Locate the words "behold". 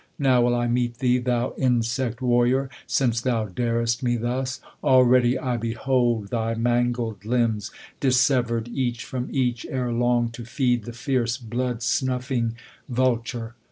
5.57-6.29